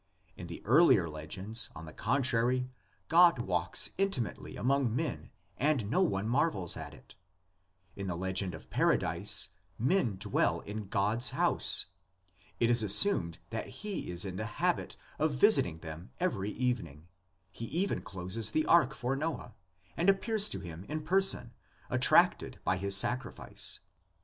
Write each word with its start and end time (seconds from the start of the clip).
In 0.35 0.47
the 0.47 0.63
earlier 0.65 1.07
legends, 1.07 1.69
on 1.75 1.85
the 1.85 1.93
contrary, 1.93 2.71
God 3.07 3.37
walks 3.37 3.91
intimately 3.99 4.55
among 4.55 4.95
men 4.95 5.29
and 5.57 5.91
no 5.91 6.01
one 6.01 6.27
marvels 6.27 6.75
at 6.75 6.95
it: 6.95 7.13
in 7.95 8.07
the 8.07 8.15
legend 8.15 8.55
of 8.55 8.71
Paradise 8.71 9.49
men 9.77 10.15
dwell 10.17 10.61
in 10.61 10.87
God's 10.87 11.29
house; 11.29 11.85
it 12.59 12.71
is 12.71 12.81
assumed 12.81 13.37
that 13.51 13.67
he 13.67 14.09
is 14.09 14.25
in 14.25 14.37
the 14.37 14.45
habit 14.57 14.97
of 15.19 15.35
visiting 15.35 15.77
them 15.81 16.09
every 16.19 16.49
evening; 16.49 17.07
he 17.51 17.65
even 17.65 18.01
closes 18.01 18.49
the 18.49 18.65
ark 18.65 18.95
for 18.95 19.15
Noah, 19.15 19.53
and 19.95 20.09
appears 20.09 20.49
to 20.49 20.59
him 20.61 20.83
in 20.85 21.03
person, 21.03 21.53
attracted 21.91 22.59
by 22.63 22.77
his 22.77 22.97
sacrifice. 22.97 23.81